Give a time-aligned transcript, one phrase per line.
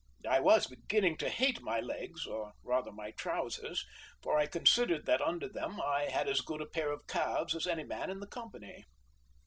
[0.27, 3.85] I was beginning to hate my legs, or rather my trousers,
[4.23, 7.67] for I considered that under them I had as good a pair of calves as
[7.67, 8.85] any man in the company.